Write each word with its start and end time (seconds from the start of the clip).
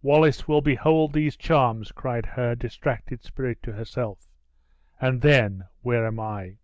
"Wallace 0.00 0.48
will 0.48 0.62
behold 0.62 1.12
these 1.12 1.36
charms!" 1.36 1.92
cried 1.92 2.24
her 2.24 2.54
distracted 2.54 3.22
spirit 3.22 3.62
to 3.64 3.72
herself, 3.72 4.26
"and 5.02 5.20
then, 5.20 5.64
where 5.82 6.06
am 6.06 6.18
I?" 6.18 6.56